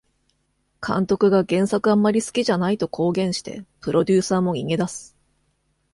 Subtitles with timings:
[0.83, 5.15] 監督が原作あんまり好きじゃないと公言してプロデューサーも逃げ出す